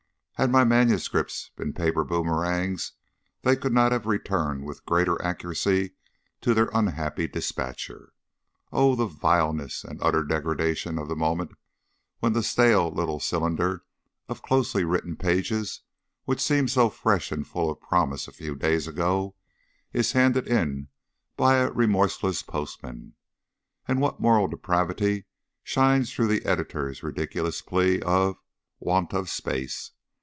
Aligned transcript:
Had 0.35 0.49
my 0.49 0.63
manuscripts 0.63 1.51
been 1.55 1.71
paper 1.71 2.03
boomerangs 2.03 2.93
they 3.43 3.55
could 3.55 3.71
not 3.71 3.91
have 3.91 4.07
returned 4.07 4.65
with 4.65 4.83
greater 4.87 5.21
accuracy 5.23 5.91
to 6.41 6.55
their 6.55 6.71
unhappy 6.73 7.27
dispatcher. 7.27 8.11
Oh, 8.71 8.95
the 8.95 9.05
vileness 9.05 9.83
and 9.83 9.99
utter 10.01 10.23
degradation 10.23 10.97
of 10.97 11.07
the 11.07 11.15
moment 11.15 11.51
when 12.21 12.33
the 12.33 12.41
stale 12.41 12.89
little 12.91 13.19
cylinder 13.19 13.83
of 14.27 14.41
closely 14.41 14.83
written 14.83 15.15
pages, 15.15 15.81
which 16.25 16.39
seemed 16.41 16.71
so 16.71 16.89
fresh 16.89 17.31
and 17.31 17.45
full 17.45 17.69
of 17.69 17.79
promise 17.79 18.27
a 18.27 18.31
few 18.31 18.55
days 18.55 18.87
ago, 18.87 19.35
is 19.93 20.13
handed 20.13 20.47
in 20.47 20.87
by 21.37 21.57
a 21.57 21.69
remorseless 21.71 22.41
postman! 22.41 23.13
And 23.87 24.01
what 24.01 24.19
moral 24.19 24.47
depravity 24.47 25.27
shines 25.63 26.11
through 26.11 26.29
the 26.29 26.43
editor's 26.45 27.03
ridiculous 27.03 27.61
plea 27.61 27.99
of 28.01 28.37
"want 28.79 29.13
of 29.13 29.29
space!" 29.29 29.91